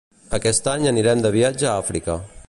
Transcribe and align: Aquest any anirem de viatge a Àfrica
Aquest 0.37 0.69
any 0.71 0.87
anirem 0.91 1.21
de 1.27 1.31
viatge 1.37 1.69
a 1.73 1.77
Àfrica 1.85 2.17